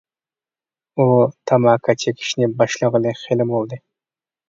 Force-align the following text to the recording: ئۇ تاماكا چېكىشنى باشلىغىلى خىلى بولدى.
ئۇ 0.97 1.05
تاماكا 1.53 1.97
چېكىشنى 2.07 2.51
باشلىغىلى 2.65 3.17
خىلى 3.25 3.51
بولدى. 3.55 3.85